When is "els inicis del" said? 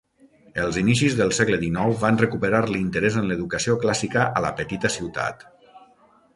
0.61-1.33